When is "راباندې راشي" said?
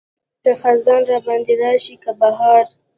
1.11-1.95